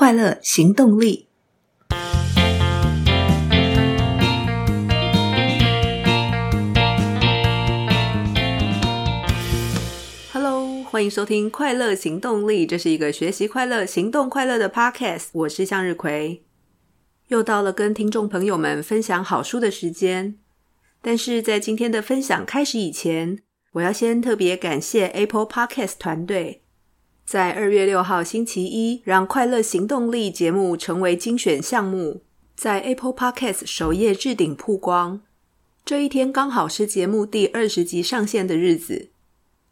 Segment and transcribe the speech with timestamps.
[0.00, 1.28] 快乐行动力。
[10.32, 15.26] Hello，欢迎收听《快乐行动力》，这是一个学习快乐、行动快乐的 Podcast。
[15.32, 16.44] 我是向日葵，
[17.28, 20.38] 又到了跟听众朋友们分享好书的时间。
[21.02, 23.40] 但是在今天的分享开始以前，
[23.72, 26.62] 我要先特别感谢 Apple Podcast 团队。
[27.30, 32.22] 在二月六号星期一，让快乐行动力节目成为精选项目，
[32.56, 35.20] 在 Apple Podcast 首页置顶曝光。
[35.84, 39.10] 这一天刚好是节目第二十集上线的日子，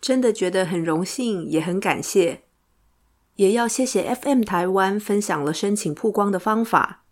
[0.00, 2.42] 真的觉得很荣幸，也很感谢。
[3.34, 7.02] 也要谢谢 FM 台湾分享了申请曝光的方法。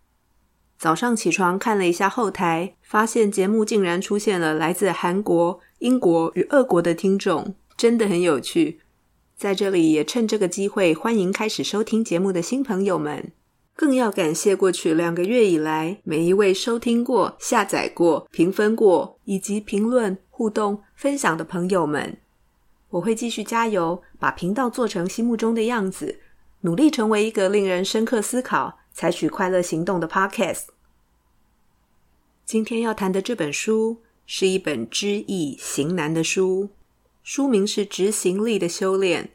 [0.79, 8.79] 早上起床看了一下后台，发现节目竟然出现了来自韩国、英国与俄国的听众，真的很有趣。
[9.37, 13.31] 在这里也趁这个机会，欢迎开始收听节目的新朋友们，
[13.75, 22.17] 更要感谢过去两个月以来每一位收听过、下载过、评分过以及评论、互动、分享的朋友们。
[22.89, 26.19] 我会继续加油，把频道做成心目中的样子，
[26.61, 30.63] 努力成为一个令人深刻思考、采取快乐行动的 Podcast。
[32.43, 36.69] 今天要谈的这本书是一本知易行难的书。
[37.29, 39.31] 书名是《执行力的修炼：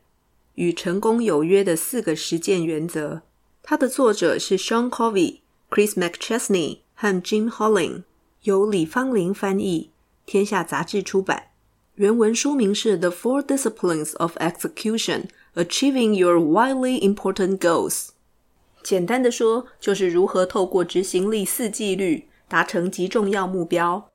[0.55, 3.17] 与成功有约的四个实践原则》。
[3.63, 8.05] 它的作者是 Sean Covey、Chris McChesney 和 Jim Holling，
[8.45, 9.91] 由李芳玲翻译，
[10.25, 11.49] 天下杂志出版。
[11.97, 17.91] 原文书名是《The Four Disciplines of Execution: Achieving Your Wildly Important Goals》。
[18.83, 24.12] 简单的说，就是如何透过执行力四纪律达成极重要目标。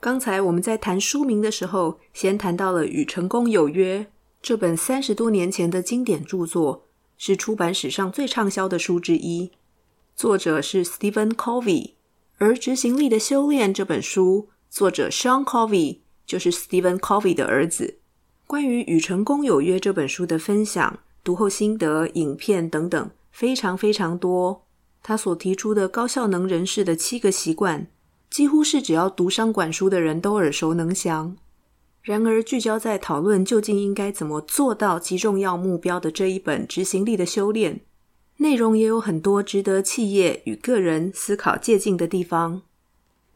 [0.00, 3.98] 刚才我们在谈书名的时候，先谈到了《与成功有约》
[4.40, 9.50] 这本三十多年前的经典著作，是出版史上最畅销的书之一。
[10.14, 11.94] 作者是 Stephen Covey，
[12.36, 17.98] 而《执行力的修炼》这本书，作者 Sean Covey 就是 Stephen Covey 的儿子。
[18.46, 24.64] 关于《与成功有约》这本书的分享、读后心得、影片等等，非常非常多。
[25.02, 27.88] 他所提出的高效能人士的七个习惯。
[28.30, 31.36] 几乎是只要读商管书的人都耳熟能详。
[32.02, 37.80] 然而，聚焦在讨论究竟应该怎么做到极重要目标的这一本执行力的修炼，
[38.38, 42.62] 内容也有很多值得企业与个人思考借鉴的地方。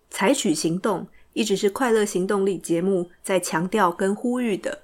[0.08, 4.82] 采取行动一直是快乐行动力节目在强调跟呼吁的。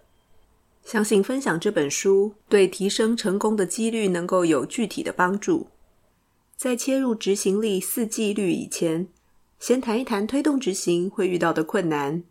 [0.85, 5.69] 相信分享这本书对提升成功的几率能够有具体的帮助。
[6.57, 9.09] 在切入执行力四纪律以前，
[9.59, 12.23] 先谈一谈推动执行会遇到的困难。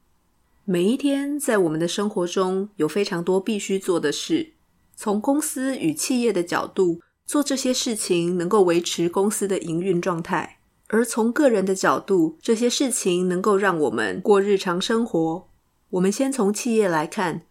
[0.63, 4.53] 每一天在我们的生活中有非常多必须做的事。
[4.95, 10.57] 从公司与企业的角度，做这些事情能够维持公司的营运状态；
[10.87, 15.47] 而从个人的角度，这些事情能够让我们过日常生活。
[15.91, 17.43] 我们先从企业来看，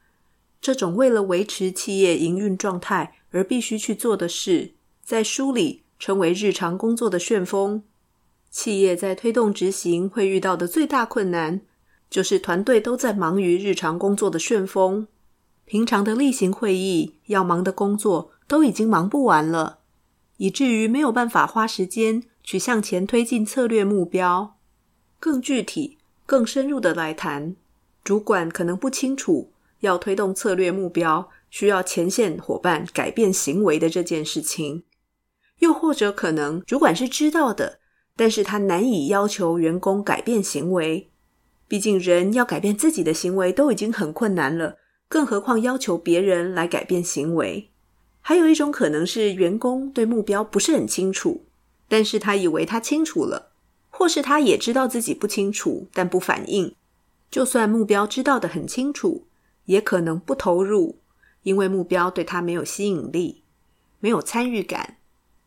[0.61, 4.73] 这种为了维持企业营运状态而必须去做的事，
[5.05, 7.85] 在书里称为日常工作的旋风。
[8.57, 11.61] 企业在推动执行会遇到的最大困难，
[12.09, 15.07] 就是团队都在忙于日常工作的旋风。
[15.67, 19.81] 平常的例行会议要忙的工作都已经忙不完了，
[20.39, 24.57] 以至于没有办法花时间去向前推进策略目标。
[25.21, 27.55] 更具体、更深入的来谈，
[28.03, 34.85] 主管可能不清楚要推动策略目标需要前线伙伴改变行为的这件事情，
[35.59, 37.81] 又或者可能主管是知道的。
[38.17, 41.09] 但是他难以要求员工改变行为，
[41.69, 44.79] 毕竟人要改变自己的行为都已经很困难了，
[45.09, 47.69] 更何况要求别人来改变行为。
[48.23, 51.45] 还有一种可能是员工对目标不是很清楚，
[51.89, 53.51] 但是他以为他清楚了，
[53.91, 56.75] 或是他也知道自己不清楚，但不反应。
[57.31, 59.27] 就算目标知道的很清楚，
[59.67, 60.99] 也可能不投入，
[61.43, 63.43] 因为目标对他没有吸引力，
[64.01, 64.97] 没有参与感。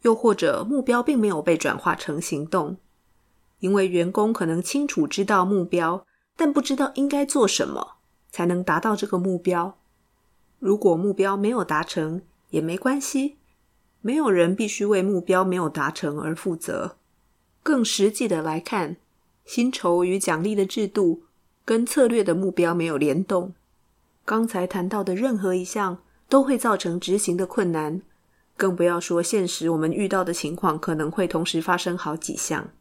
[0.02, 2.78] 又或者目标并没有被转化成行动，
[3.60, 6.06] 因为员工可能清楚知道目标，
[6.36, 7.96] 但不知道应该做什么
[8.32, 9.78] 才能达到这个目标。
[10.60, 13.38] 如果目标没有达成也没关系，
[14.02, 16.98] 没有人必须为目标没有达成而负责。
[17.62, 18.96] 更实际的来看，
[19.44, 21.24] 薪酬与奖励的制度
[21.66, 23.54] 跟策略的目标没有联动，
[24.24, 25.98] 刚才谈到的任何一项
[26.30, 28.02] 都会造成执行的困难。
[28.60, 32.72] 更不要说现实，我们遇到的情况可能会同时发生好几项。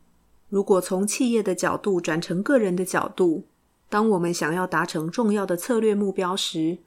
[0.48, 3.44] 如果从企业的角度转成个人的角度，
[3.88, 6.78] 当我们想要达成重要的策略目标时，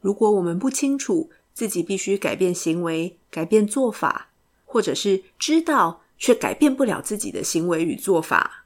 [0.00, 4.30] 如果我们不清楚自己必须改变行为、改变做法，
[4.64, 8.64] 或者是知道却改变不了自己的行为与做法。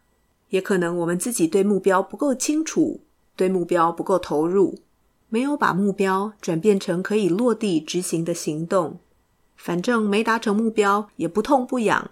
[0.50, 3.00] 也可能我们自己对目标不够清楚，
[3.35, 4.79] 对目标不够投入，
[5.29, 9.00] 没有把目标转变成可以落地执行的行动。
[9.56, 12.10] 反正没达成目标也不痛不痒，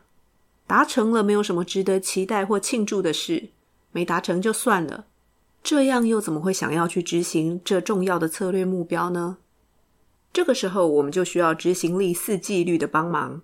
[0.67, 3.51] 达成了没有什么值得期待或庆祝的事，
[3.93, 5.07] 没达成就算了。
[5.63, 9.37] 这样又怎么会想要去执行这重要的策略目标呢？
[10.33, 13.43] 这个时候我们就需要执行力四纪律的帮忙。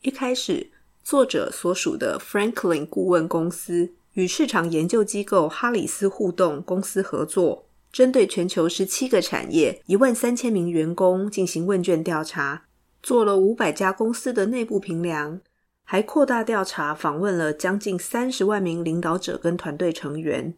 [0.00, 0.70] 一开始，
[1.04, 12.64] 作者所属的 Franklin 顾问公司与市场研究机构哈里斯互动公司合作，针对全球十七个产业、一万三千名员工进行问卷调查。
[13.02, 15.40] 做了五百家公司的内部评量，
[15.84, 20.54] 还扩大调查，访问了将近三十万名领导者跟团队成员。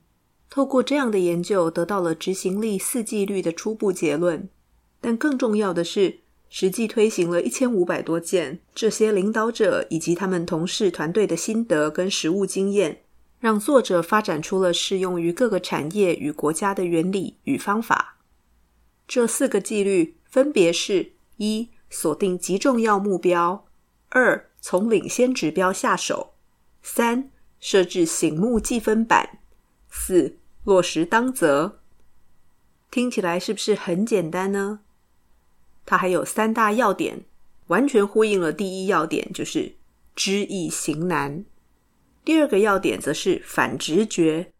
[0.50, 4.48] 透过这样的研究，得到了执行力四纪律的初步结论。
[5.00, 6.18] 但更重要的是，
[6.50, 13.02] 实际推行了一千五百多件，这些领导者以及他们同事团队的心得跟实务经验，
[13.40, 18.18] 让作者发展出了适用于各个产业与国家的原理与方法。
[19.08, 23.66] 这四个纪律分别是：一、锁定极重要目标；
[24.08, 26.32] 二、从领先指标下手；
[26.82, 27.30] 三、
[27.60, 29.38] 设置醒目计分板；
[29.90, 31.78] 四、落实当责。
[32.90, 34.80] 听起来是不是很简单呢？
[35.84, 37.26] 它还有三大要点，
[37.66, 39.76] 完全呼应了第一要点，就是
[40.16, 41.44] 知易行难。
[42.24, 44.52] 第二个要点则是反直觉。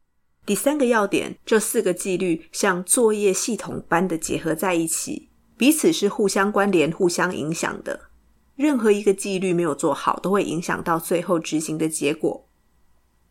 [0.44, 5.28] 第三个要点，这四个纪律像作业系统般的结合在一起。
[5.62, 8.09] 彼此是互相关联、互相影响的。
[8.56, 12.49] 任何一个纪律没有做好，都会影响到最后执行的结果。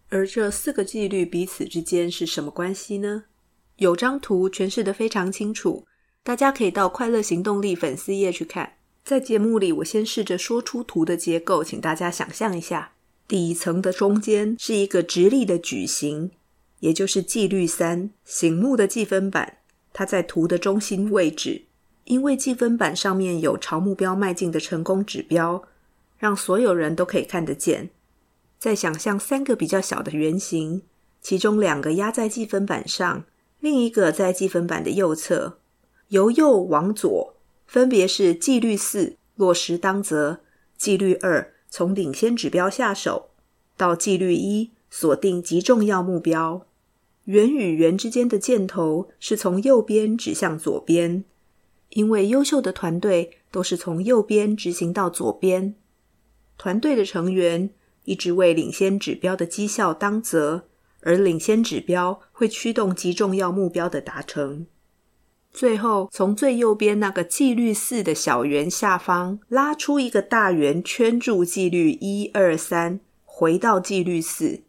[0.08, 3.26] 而这四个纪律彼此之间是什么关系呢？
[3.76, 5.86] 有张图诠释得非常清楚，
[6.24, 8.76] 大家可以到快乐行动力粉丝页去看。
[9.04, 12.94] 在节目里，我先试着说出图的结构，请大家想象一下：
[13.28, 16.32] 第一层的中间是一个直立的矩形，
[16.80, 19.58] 也就是纪律三——醒目的计分板，
[19.92, 21.66] 它在图的中心位置。
[22.06, 25.64] 因为计分板上面有朝目标迈进的成功指标，
[26.18, 27.90] 让所有人都可以看得见。
[28.60, 30.82] 再想象三个比较小的圆形，
[31.22, 33.26] 其中两个压在计分板上，
[33.60, 35.58] 另一个在计分板的右侧。
[36.10, 40.42] 由右往左，分别是纪律四落实当责，
[40.78, 43.30] 纪律二从领先指标下手，
[43.78, 46.66] 到纪律一锁定极重要目标。
[47.26, 51.24] 圆与圆之间的箭头是从右边指向左边。
[51.92, 55.76] 因为优秀的团队都是从右边执行到左边，
[56.58, 57.70] 团队的成员
[58.04, 60.66] 一直为领先指标的绩效当责，
[61.02, 64.68] 而领先指标会驱动极重要目标的达成。
[65.54, 74.62] 最后，从最右边那个纪律四的小圆下方拉出一个大圆，圈住纪律一二三，回到纪律四，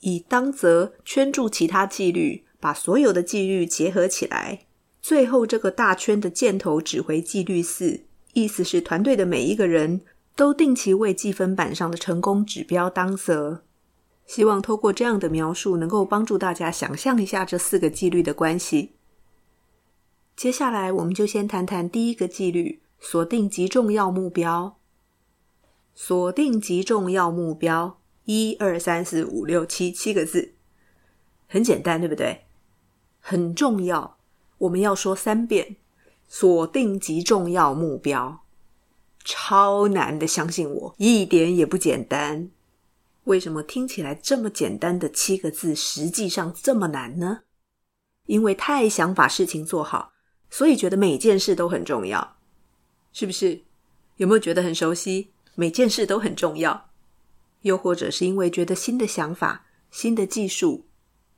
[0.00, 4.63] 以当责圈住其他纪律，把所有的纪律结合起来。
[5.04, 10.00] 最后，这个大圈的箭头指回纪律四，意思是团队的每一个人
[10.34, 13.64] 都定期为计分板上的成功指标当责。
[14.24, 18.94] 希望透过这样的描述，能够帮助大家想象一下这四个纪律的关系。
[20.34, 24.78] 接下来，我们就先谈谈第一个纪律：锁定极重要目标。
[25.94, 30.54] 锁定极重要目标，一二三四五六七，七个字，
[31.46, 32.46] 很简单，对不对？
[33.20, 34.16] 很重要。
[34.58, 35.76] 我们要说三遍，
[36.28, 38.44] 锁定及重要目标，
[39.24, 42.50] 超难的，相信我，一点也不简单。
[43.24, 47.40] 为什么听起来这么简单的七个字，实际上这么难呢？
[48.26, 50.12] 因为太想把事情做好，
[50.50, 52.36] 所以觉得每件事都很重要，
[53.12, 53.62] 是不是？
[54.16, 55.30] 有没有觉得很熟悉？
[55.54, 56.90] 每件事都很重要，
[57.62, 60.84] 又或者是因为觉得新的想法、新的技术、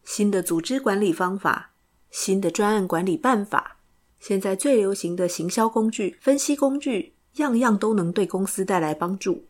[0.05, 1.73] 新的组织管理方法。
[2.11, 3.79] 新的专案管理办法，
[4.19, 9.47] 现在最流行的行销工具、分析工具，样样都能对公司带来帮助。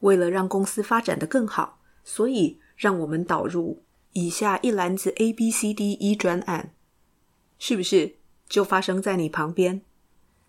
[0.00, 3.82] 为了让公司发展得更好，所以让我们导入
[4.12, 6.72] 以下一篮子 A、B、C、D、E 专案，
[7.58, 8.16] 是不是
[8.48, 9.82] 就发生在你旁边？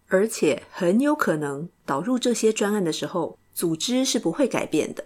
[0.07, 5.05] 而且很有可能导入这些专案的时候，组织是不会改变的，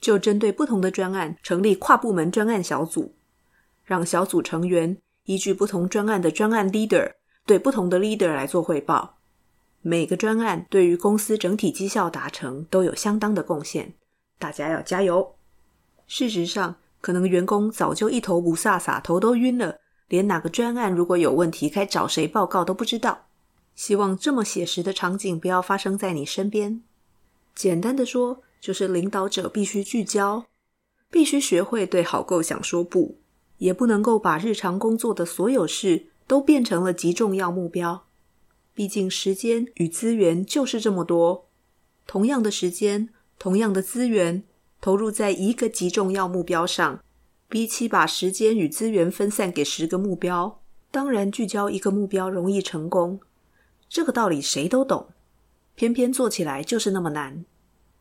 [0.00, 3.14] 就针对不同的专案成立跨部门专案小组，
[3.84, 4.96] 让小组成员。
[5.24, 7.12] 依据不同专案的专案 leader
[7.46, 9.18] 对不同的 leader 来做汇报，
[9.82, 13.94] 每个专案对于公司整体绩效达成都有相当的贡献，
[14.38, 15.34] 大家要加油。
[16.06, 23.26] 事实上，可能员工早就一头雾煞煞，头都晕了，连哪个专案如果有问题该找谁报告都不知道。
[23.76, 26.82] 希望这么写实的场景不要发生在你身边。
[27.54, 30.46] 简单的说，就是领导者必须聚焦，
[31.10, 33.19] 必须学会对好构想说不，
[33.60, 38.06] 也不能够把日常工作的所有事都变成了极重要目标。
[38.74, 41.46] 毕竟时间与资源就是这么多，
[42.06, 44.42] 同样的时间，同样的资源，
[44.80, 47.02] 投入在一个极重要目标上，
[47.48, 53.20] 比起把时间与资源分散给十个目标，当然聚焦一个目标容易成功。
[53.88, 55.08] 这个道理谁都懂，
[55.74, 57.44] 偏偏做起来就是那么难。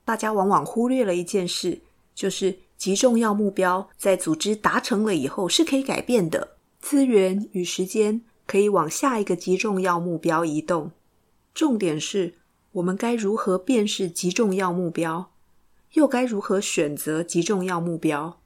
[0.06, 1.82] 大家往往忽略了一件事，
[2.16, 10.92] 就是极重要目标在组织达成了以后是可以改变的，资源与时间可以往下一个极重要目标移动。
[11.54, 12.36] 重点是
[12.72, 15.30] 我们该如何辨识极重要目标？
[15.94, 18.40] 又该如何选择极重要目标？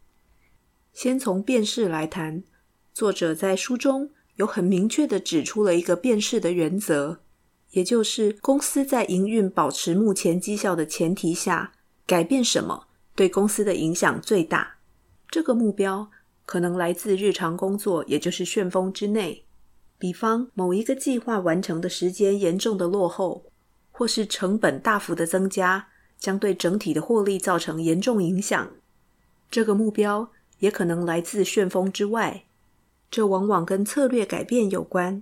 [0.93, 2.43] 先从辨识来谈，
[2.91, 7.19] 作者在书中有很明确地指出了一个辨识的原则，
[7.71, 11.73] 也就是公司在营运保持目前绩效的前提下，
[12.07, 14.75] 改变什么对公司的影响最大？
[15.29, 16.09] 这个目标
[16.45, 19.43] 可能来自日常工作，也就是旋风之内，
[19.97, 23.43] 比方某一个计划完成的时间严重的落后，
[23.91, 25.87] 或是成本大幅的增加。
[26.19, 28.71] 将对整体的获利造成严重影响。
[29.51, 32.45] 这个目标也可能来自旋风之外，
[33.11, 35.21] 这往往跟策略改变有关。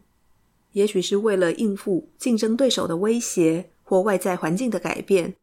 [0.73, 5.33] 也许是为了应付竞争对手的威胁，或外在环境的改变，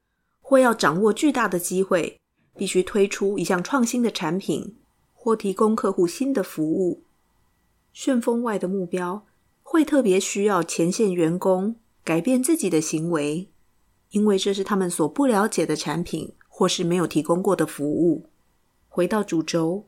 [0.41, 2.21] 或要掌握巨大的机会，
[2.59, 4.77] 必须推出一项创新的产品，
[5.15, 7.05] 或提供客户新的服务。
[7.93, 9.25] 旋风外的目标
[9.63, 13.49] 会特别需要前线员工改变自己的行为。
[14.11, 18.31] 因为这是他们所不了解的产品，或是没有提供过的服务。
[18.89, 19.87] 回到主轴，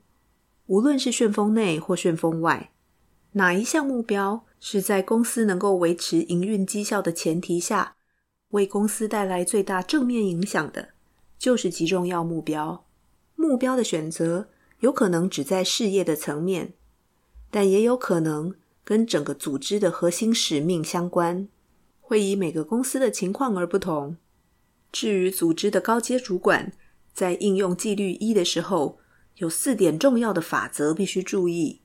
[0.67, 2.71] 无论是旋风内或旋风外，
[3.33, 7.97] 哪一项目标是在公司能够维持营运绩效的前提下，
[8.51, 10.91] 为公司带来最大正面影响的，
[11.41, 12.85] 就是极重要目标。
[13.35, 16.75] 目标的选择有可能只在事业的层面，
[17.51, 18.55] 但也有可能
[18.85, 21.49] 跟整个组织的核心使命相关。
[22.03, 24.17] 会以每个公司的情况而不同。
[24.93, 26.73] 至于组织的高阶主管，
[27.15, 28.99] 在应用纪律一的时候，
[29.37, 31.81] 有四点重要的法则必须注意。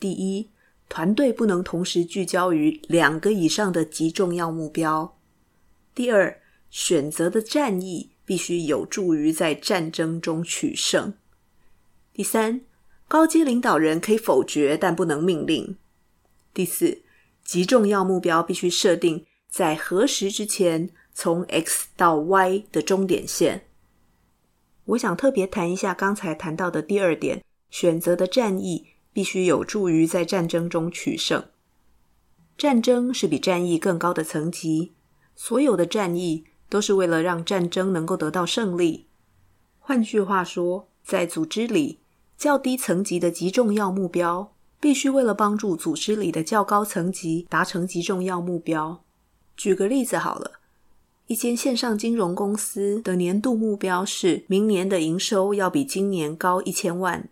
[0.00, 0.50] 第一，
[0.88, 5.16] 团队不能同时聚焦于两个以上的极重要目标。
[5.94, 11.14] 第二，选择的战役必须有助于在战争中取胜。
[12.12, 12.60] 第三，
[13.08, 15.76] 高阶领导人可以否决，但不能命令。
[16.54, 17.02] 第四，
[17.42, 19.26] 极重要目标必须设定。
[19.48, 23.66] 在何时之前，从 X 到 Y 的终点线。
[24.84, 31.44] 我想特别谈一下刚才谈到的第二点：选择的战役必须有助于在战争中取胜。
[32.56, 34.92] 战争是比战役更高的层级，
[35.34, 39.04] 所有的战役都是为了让战争能够得到胜利。
[39.78, 41.98] 换句话说，在组织里，
[42.38, 49.02] 较低层级的极重要目标，必须为了帮助组织里的较高层级达成极重要目标。
[49.56, 50.52] 举个例子好了，
[51.26, 57.28] 一间线上金融公司的年度目标是明年的营收要比今年高一千万，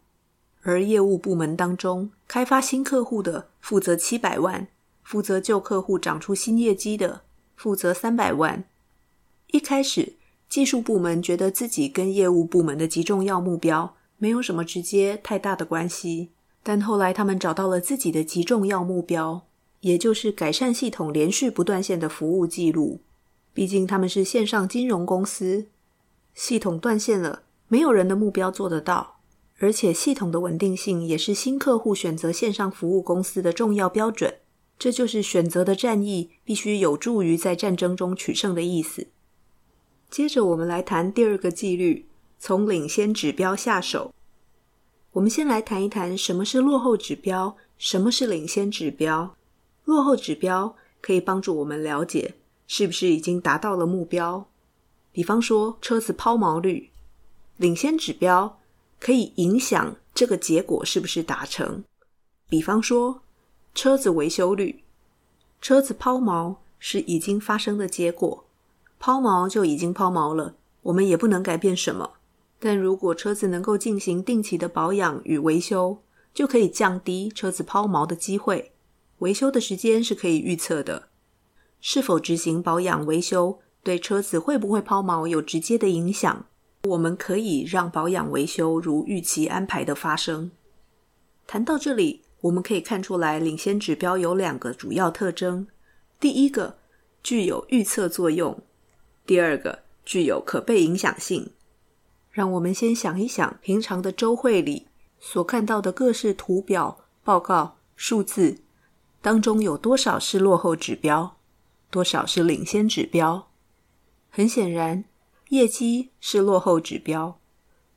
[0.63, 4.69] 而业务部门当中，开发新客户的负责七百万，
[5.03, 7.23] 负责旧客户长出新业绩的
[7.57, 8.65] 负责三百万。
[9.53, 10.15] 一开始，
[10.49, 16.31] 技术部门觉得自己跟业务部门的极重要目标没有什么直接太大的关系，
[16.63, 19.45] 但后来他们找到了自己的极重要目标。
[19.81, 22.99] 也就是改善系统连续不断线的服务记录。
[23.55, 25.69] 毕竟他们是线上金融公司，
[26.35, 29.21] 系统断线了，没有人的目标做得到。
[29.61, 34.35] 而且系统的稳定性也是新客户选择线上服务公司的重要标准。
[34.77, 39.07] 这就是选择的战役必须有助于在战争中取胜的意思。
[40.11, 42.07] 接着我们来谈第二个纪律，
[42.39, 44.13] 从领先指标下手。
[45.13, 49.37] 我们先来谈一谈什么是落后指标，什么是领先指标。
[49.85, 52.35] 落后指标可以帮助我们了解
[52.67, 54.49] 是不是已经达到了目标，
[55.13, 56.91] 比方说车子抛锚率。
[57.57, 58.61] 领先指标
[58.99, 61.85] 可以影响这个结果是不是达成，
[62.49, 63.21] 比方说
[63.75, 64.83] 车子维修率。
[65.61, 68.45] 车子抛锚是已经发生的结果，
[68.99, 72.15] 抛锚就已经抛锚了，我们也不能改变什么。
[72.59, 76.03] 但如果车子能够进行定期的保养与维修，
[76.35, 78.73] 就可以降低车子抛锚的机会。
[79.19, 81.09] 维修的时间是可以预测的，
[81.81, 86.47] 是否执行保养维修对车子会不会抛锚有直接的影响。
[86.85, 90.51] 我们可以让保养维修如预期安排的发生。
[91.47, 95.67] 谈到这里，我们可以看出来，领先指标有两个主要特征：
[96.21, 96.79] 第一个，
[97.23, 98.55] 具有预测作用；
[99.29, 101.51] 第二个，具有可被影响性。
[102.31, 104.87] 让我们先想一想，平常的周会里
[105.21, 108.63] 所看到的各式图表、报告、数字
[109.21, 111.37] 当中，有多少是落后指标，
[111.91, 113.51] 多少是领先指标？
[114.31, 115.05] 很显然，
[115.51, 117.39] 业绩是落后指标，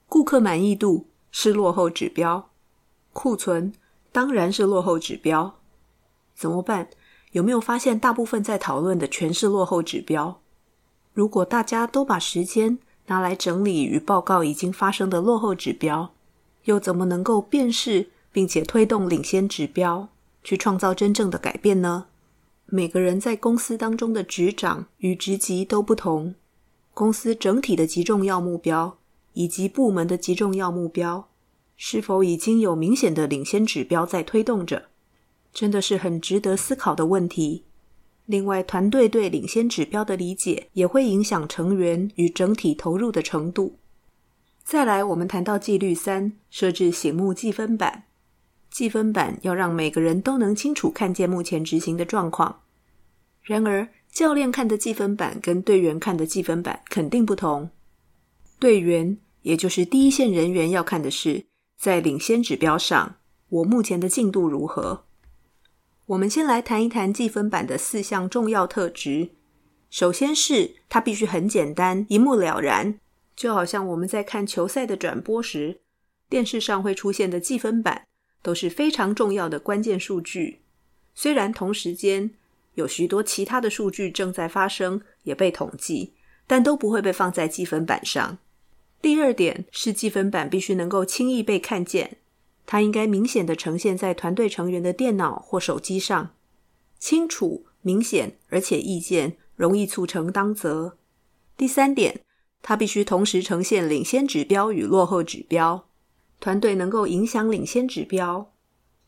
[0.08, 2.50] 顾客满意度是落后指标，
[3.14, 3.72] 库存
[4.12, 5.62] 当然是落后指标。
[6.36, 6.90] 怎么办？
[7.32, 10.41] 有没有发现，大部分在讨论的全是落后指标？
[11.14, 16.14] 如果大家都把时间拿来整理与报告已经发生的落后指标，
[16.66, 20.08] 又怎么能够辨识并且推动领先指标，
[20.44, 22.06] 去创造真正的改变呢？
[22.68, 26.36] 每个人在公司当中的职掌与职级都不同，
[26.94, 28.98] 公司整体的极重要目标
[29.34, 31.28] 以及部门的极重要目标，
[31.76, 34.86] 是否已经有明显的领先指标在推动着？
[35.54, 37.66] 真的是很值得思考的问题。
[38.26, 43.78] 另外，团队对领先指标的理解也会影响成员与整体投入的程度。
[44.64, 48.04] 再来，我们谈到纪律三，设置醒目计分板。
[48.70, 52.62] 计分板要让每个人都能清楚看见目前执行的状况。
[53.42, 57.70] 然而，教练看的计分板跟队员看的计分板肯定不同。
[58.60, 61.46] 队员，也就是第一线人员，要看的是
[61.78, 63.16] 在领先指标上，
[63.50, 65.06] 我目前的进度如何。
[66.08, 69.30] 我们先来谈一谈计分板的四项重要特质。
[69.90, 73.00] 首先是它必须很简单，一目了然，
[73.36, 75.82] 就好像我们在看球赛的转播时，
[76.30, 78.08] 电视上会出现的计分板
[78.42, 80.62] 都是非常重要的关键数据。
[81.14, 82.32] 虽然同时间
[82.76, 86.14] 有许多其他的数据正在发生，也被统计，
[86.48, 88.38] 但都不会被放在计分板上。
[89.02, 92.18] 第二点是计分板必须能够轻易被看见。
[92.66, 96.32] 它应该明显的呈现在团队成员的电脑或手机上，
[96.98, 100.98] 清楚、明显，而且意见容易促成当责。
[101.58, 102.22] 第三点，
[102.62, 105.86] 它必须同时呈现领先指标与落后指标，
[106.40, 108.54] 团队能够影响领先指标，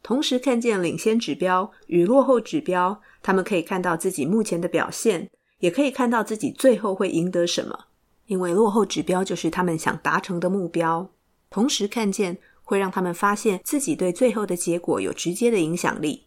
[0.01, 7.85] 同时看见领先指标与落后指标，他们可以看到自己目前的表现，也可以看到自己最后会赢得什么，
[8.25, 11.09] 因为落后指标就是他们想达成的目标，
[11.49, 12.39] 同时看见。
[12.73, 16.25] 会让他们发现自己对最后的结果有直接的影响力。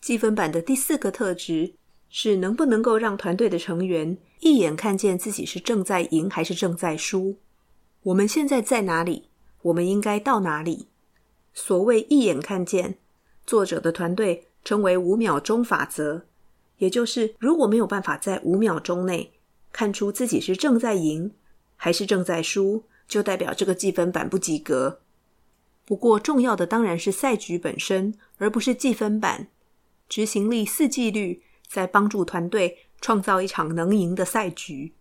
[0.00, 1.74] 计分板的第四个特质
[2.08, 7.36] 是能不能够让团队的成员一眼看见自己是正在赢还是正在输。
[8.04, 9.24] 我们现在在哪里？
[9.62, 10.86] 我们应该到哪里？
[11.52, 12.96] 所谓一眼看见，
[13.44, 16.22] 作者的团队称为五秒钟法则，
[16.76, 19.32] 也就是如果没有办法在五秒钟内
[19.72, 21.32] 看出自己是正在赢
[21.74, 25.00] 还是正在输，就代表这个计分板不及格。
[25.88, 29.48] 不过，重要的当然是赛局本身，而不是计分板。
[30.06, 34.92] 执行力四纪律在帮助团队创造一场能赢的赛局。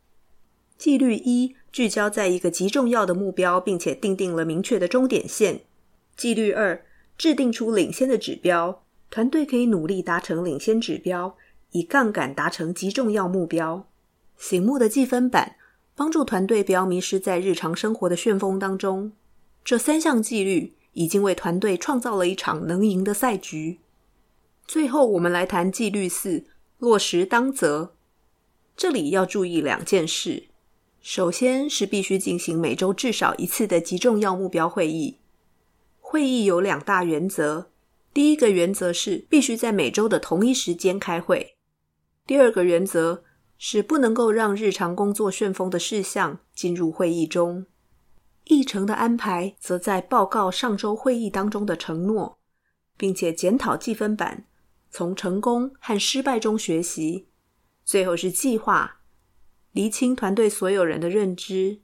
[0.78, 5.60] 纪律一聚焦在一个极重要的目标，并且定定了明确的终点线。
[6.16, 6.86] 纪律二
[7.18, 11.36] 制定出领先的指标，团队可以努力达成领先指标，
[11.72, 13.86] 以杠杆达成极重要目标。
[14.38, 15.58] 醒目的计分板
[15.94, 19.12] 帮助团队不要迷失在日常生活的旋风当中。
[19.68, 20.78] 这三项纪律。
[20.94, 23.78] 已经为团队创造了一场能赢的赛局。
[24.66, 26.48] 最后，我们来谈纪律四：
[26.80, 27.94] 落实当责。
[28.76, 30.48] 这里要注意两件事。
[31.00, 35.20] 首先是必须进行每周至少一次的极重要目标会议。
[36.00, 37.68] 会议有两大原则：
[38.12, 41.54] 第一个原则是必须在每周的同一时间开会；
[42.26, 43.24] 第二个原则
[43.60, 47.68] 是不能够让日常工作旋风的事项进入会议中。
[48.50, 52.40] 议程的安排则在报告上周会议当中的承诺，
[52.96, 54.46] 并且检讨计分板，
[54.90, 57.28] 从成功和失败中学习。
[57.84, 59.02] 最后是计划，
[59.74, 61.82] 厘清团队所有人的认知，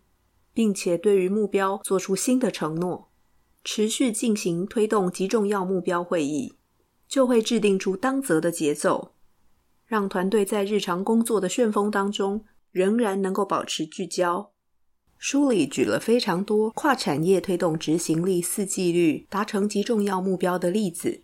[0.53, 3.11] 并且对于目标做出新的承诺，
[3.63, 6.55] 持续进行推动极重要目标会议，
[7.07, 9.13] 就会制定出当责的节奏，
[9.85, 14.52] 让团队在日常工作的旋风当中仍然能够保持聚焦。
[15.25, 21.21] 书里举了非常多跨产业推动执行力四纪律达成极重要目标的例子，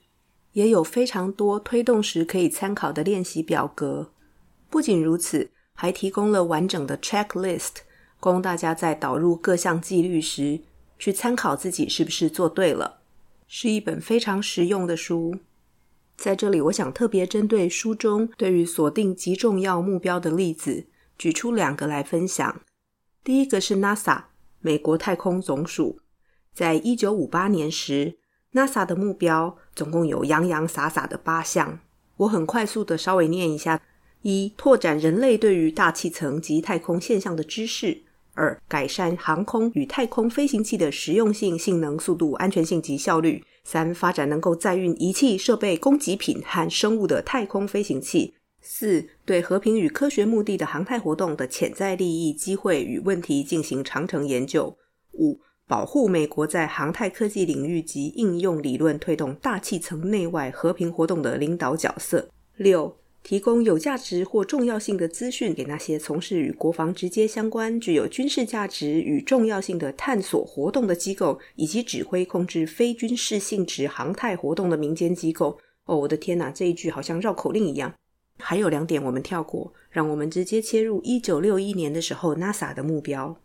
[0.53, 4.13] 也有非常多推动时可以参考的练习表格。
[4.69, 7.79] 不仅如此，还提供了完整的 checklist，
[8.21, 10.61] 供大家在导入各项纪律时
[10.97, 13.01] 去参考自己是不是做对了。
[13.49, 15.35] 是一本非常实用的书。
[16.15, 20.85] 在这里，我想特别针对书中对于锁定极重要目标的例子，
[21.17, 22.61] 举出两个来分享。
[23.21, 24.23] 第一个是 NASA，
[24.61, 25.99] 美国太空总署。
[26.53, 28.17] 在一九五八年时
[28.53, 31.79] ，NASA 的目标总共有洋洋洒洒的八项。
[32.15, 33.81] 我很快速的稍微念一下：
[34.21, 38.03] 一、拓展人类对于大气层及太空现象的知识，
[38.35, 54.75] 二、改善航空与太空飞行器的实用性、性能、速度、安全性及效率；三、发展能够载运仪器、设备、供给品和生物的太空飞行器；四、对和平与科学目的的航太活动的潜在利益、机会与问题进行长程研究；
[55.13, 75.57] 五、保护美国在航太科技领域及应用理论推动大气层内外和平活动的领导角色；六、提供有价值或重要性的资讯给那些从事与国防直接相关、具有军事价值与重要性的探索活动的机构，以及指挥控制非军事性质航太活动的民间机构。
[75.85, 77.93] 哦，我的天哪，这一句好像绕口令一样。
[78.39, 83.39] 还有两点我们跳过，让我们直接切入一九六一年的时候 NASA 的目标。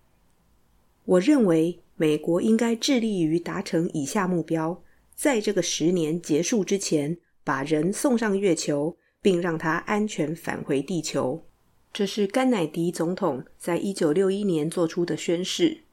[1.05, 4.83] 我认为美国应该致力于达成以下目标：
[5.15, 8.97] 在这个十年结束之前，把人送上月球。
[9.25, 11.47] 并让他安全返回地球。
[11.95, 15.85] 这是甘乃迪总统在一九六一年做出的宣誓。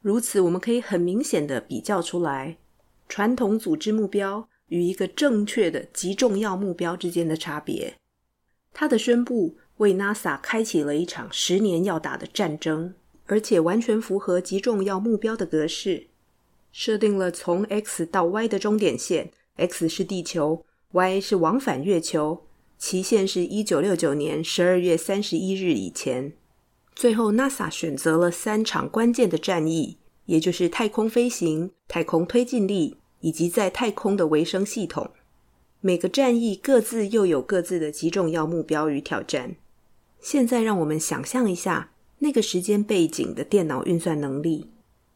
[0.00, 2.56] 如此，我们可以很明显的比较出来，
[3.08, 7.94] 传统组织目标与一个正确的极重要目标之间的差别。
[8.72, 12.94] 他的宣布为 NASA 开启了一场十年要打的战争，
[13.26, 16.08] 而且完全符合极重要目标的格式，
[16.72, 22.44] 设定了从 X 到 Y 的终点线，X 是地球，Y 是往返月球。
[22.78, 26.32] 期限是一九六九年十二月三十一日以前。
[26.96, 35.10] 最后，NASA 选择了三场关键的战役，也就是太空飞行、太空推进力以及在太空的维生系统。
[35.84, 39.56] 每个战役各自又有各自的极重要目标与挑战。
[40.20, 41.90] 现在，让我们想象一下
[42.20, 44.70] 那个时间背景的电脑运算能力。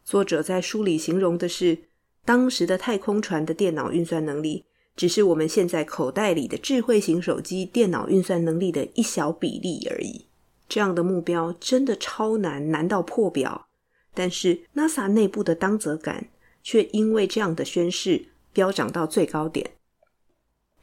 [0.04, 1.78] 作者在书里形容的是
[2.24, 4.64] 当时的太空船的电脑运算能力。
[4.96, 10.24] 只是我们现在口袋里的智慧型手机电脑运算能力的一小比例而已。
[10.68, 13.68] 这样的目标真的超难，难到破表。
[14.14, 16.28] 但是 NASA 内部的当责感
[16.62, 19.70] 却因为这样的宣誓飙涨到最高点。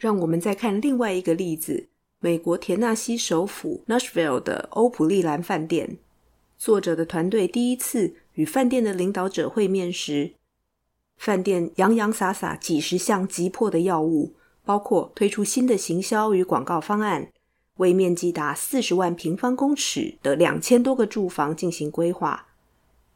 [0.03, 1.87] 让我们再看另外一个例子：
[2.19, 5.97] 美国田纳西首府 Nashville 的欧普利兰饭店。
[6.57, 10.33] 作者的团队第一次与饭店的领导者会面时，
[11.15, 14.33] 饭店洋洋洒洒几十项急迫的要务，
[14.65, 17.29] 包括推出新的行销与广告方案，
[17.77, 22.47] 为面积达四十万平方公尺的两千多个住房进行规划，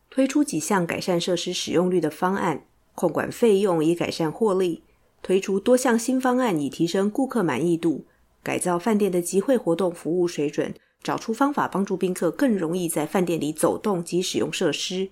[0.10, 2.64] 推出几项改善设施使用率的方案，
[2.96, 4.84] 控管费用以改善获利，
[5.22, 8.06] 推出多项新方案以提升顾客满意度，
[8.42, 15.10] 改造饭店的集会活动服务水准，找出方法帮助宾客更容易在饭店里走动及使用设施。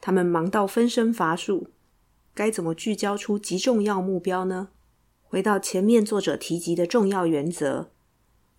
[0.00, 1.68] 他们忙到分身乏术。
[2.34, 4.68] 该怎么聚焦出极重要目标呢？
[5.22, 7.90] 回到前面作者提及的重要原则，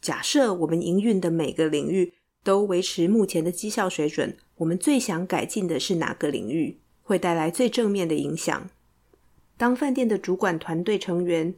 [0.01, 6.79] 假设我们营运的每个领域都维持目前的绩效水准，我们最想改进的是哪个领域？
[7.03, 8.69] 会带来最正面的影响？
[9.57, 11.55] 当饭店的主管团队成员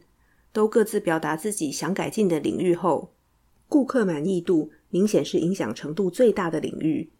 [0.52, 3.12] 都各自表达自己想改进的领域后，
[3.68, 7.10] 顾客满意度明显是影响程度最大的领域，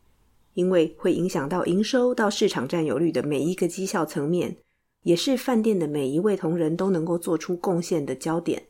[0.55, 4.57] 因为会影响到营收到市场占有率的每一个绩效层面。
[5.05, 8.65] 也是饭店的每一位同仁都能够做出贡献的焦点，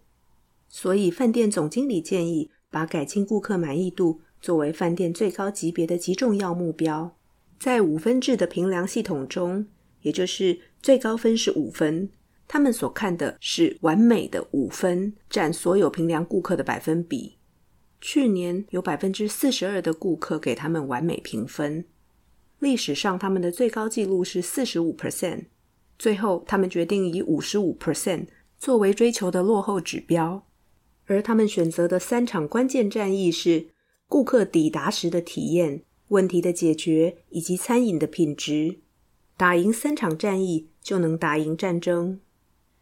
[0.68, 7.16] 所以饭店总经理建议把改进顾客满意度作为饭店最高级别的极重要目标。
[7.58, 9.66] 在五分制的评量系统中，
[10.02, 12.10] 也就是最高分是五分，
[12.46, 17.36] 他们所看的是完美的五分占所有评量顾客的百分比。
[18.00, 21.84] 去年有百分之四十二的顾客给他们完美评分，
[22.60, 25.46] 历史上他们的最高纪录是四十五 percent。
[25.98, 30.46] 最后，他们决定以五十五 percent 作为追求的落后指标，
[31.06, 33.70] 而他们选择的三场关键战役是
[34.06, 38.78] 顾客抵达时的体验、问题的解决以及餐饮的品质。
[39.38, 42.18] 打赢三场战役，就能打赢战争。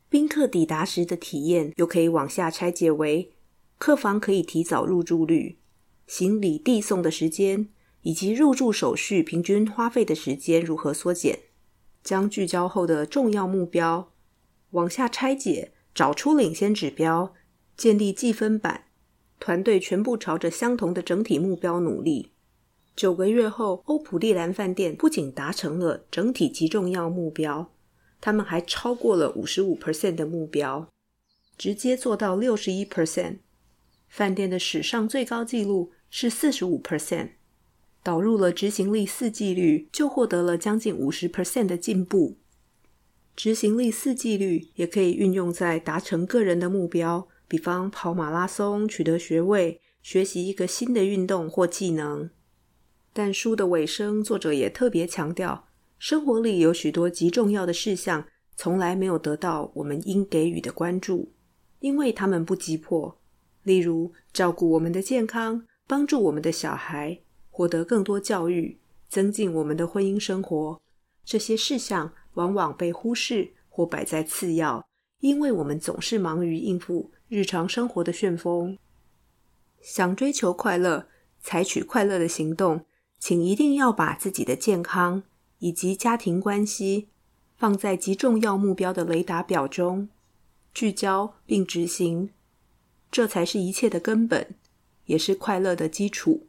[0.08, 3.32] 宾客抵达时的体验又可以往下拆解为
[3.76, 5.58] 客房可以提早入住率、
[6.06, 7.68] 行李递送的时间
[8.00, 11.40] 以及入住手续平均花费的时间如何缩减。
[12.02, 14.10] 将聚焦后的重要目标
[14.70, 17.34] 往下拆解，找出领先指标，
[17.76, 18.84] 建立计分板，
[19.38, 22.32] 团队全部朝着相同的整体目标努力。
[22.96, 27.70] 九个月后，欧普利兰饭店不仅达成了整体极重要目标，
[28.22, 30.90] 他们还超过了五十五 percent 的目标，
[31.58, 33.40] 直接做到六十一 percent。
[34.08, 37.32] 饭店的史上最高纪录是四十五 percent。
[38.02, 42.38] 导入了执行力四纪律，就获得了将近五十 percent 的进步。
[43.34, 52.30] 执行力四纪律也可以运用在达成个人的目标，比方跑马拉松、取得学位、学习一个新的运动或技能。
[53.16, 55.66] 但书的尾声，作者也特别强调，
[55.98, 58.26] 生活里有许多极重要的事项，
[58.56, 61.32] 从来没有得到我们应给予的关注，
[61.80, 63.18] 因为他们不急迫。
[63.62, 70.78] 例如，照顾我们的健康，帮助我们的小孩，获得更多教育，增进我们的婚姻生活，
[71.24, 74.86] 这些事项往往被忽视或摆在次要，
[75.20, 78.76] 因为我们总是忙于应付日常生活的旋风。
[79.80, 81.08] 想追求快乐，
[81.40, 82.84] 采取快乐的行动。
[83.18, 85.22] 请一定要把自己的健康
[85.58, 87.08] 以及家庭关系
[87.56, 90.08] 放在极重要目标的雷达表中，
[90.74, 92.30] 聚焦并执行，
[93.10, 94.54] 这才是一切的根本，
[95.06, 96.46] 也是快乐的基础。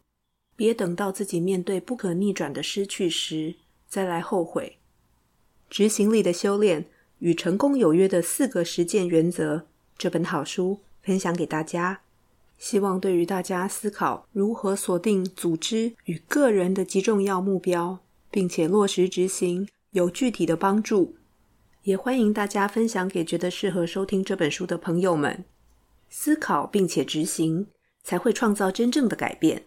[0.55, 3.55] 别等到自己面对不可逆转的失去时
[3.87, 4.77] 再来后悔。
[5.69, 6.85] 执行力的修炼
[7.19, 12.01] 与成功有约的四个实践原则，这本好书分享给大家。
[12.57, 17.99] 希望对于大家思考如何锁定组织与个人的极重要目标，
[18.31, 21.15] 并且落实执行有具体的帮助。
[21.83, 25.45] 也欢迎大家分享给觉得适合收听这本书的朋友们。
[26.09, 27.67] 思考并且执行，
[28.03, 29.63] 才会创造真正的改变。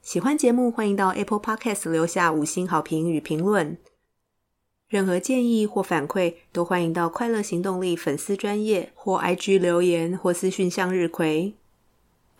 [0.00, 3.76] 喜欢节目，欢迎到 Apple Podcast 留下五星好评与评论。
[4.88, 11.54] 任何建议或反馈，都欢迎到快乐行动力粉丝专页或 IG 留言或私讯向日葵。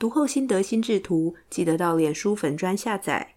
[0.02, 3.36] 读后心得心智图，记得到脸书粉专下载。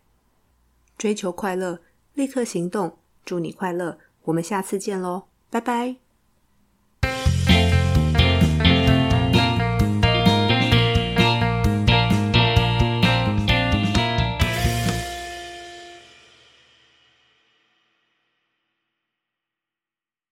[0.97, 1.79] 追求快乐，
[2.15, 3.99] 立刻行动，祝你快乐！
[4.23, 6.04] 我们下次见喽，拜拜。